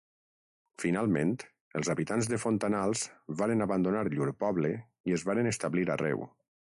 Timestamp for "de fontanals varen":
2.31-3.61